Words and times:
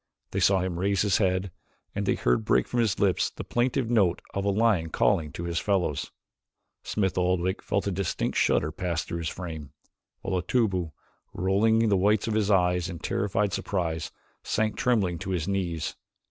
They 0.31 0.39
saw 0.39 0.61
him 0.61 0.79
raise 0.79 1.03
his 1.03 1.19
head 1.19 1.51
and 1.93 2.07
they 2.07 2.15
heard 2.15 2.43
break 2.43 2.67
from 2.67 2.79
his 2.79 2.97
lips 2.99 3.29
the 3.29 3.43
plaintive 3.43 3.87
note 3.91 4.19
of 4.33 4.43
a 4.45 4.49
lion 4.49 4.89
calling 4.89 5.31
to 5.33 5.43
his 5.43 5.59
fellows. 5.59 6.09
Smith 6.81 7.19
Oldwick 7.19 7.61
felt 7.61 7.85
a 7.85 7.91
distinct 7.91 8.35
shudder 8.35 8.71
pass 8.71 9.03
through 9.03 9.19
his 9.19 9.29
frame, 9.29 9.73
while 10.21 10.41
Otobu, 10.41 10.91
rolling 11.35 11.89
the 11.89 11.97
whites 11.97 12.27
of 12.27 12.33
his 12.33 12.49
eyes 12.49 12.89
in 12.89 12.97
terrified 12.97 13.53
surprise, 13.53 14.11
sank 14.41 14.75
tremblingly 14.75 15.19
to 15.19 15.29
his 15.29 15.47
knees. 15.47 15.95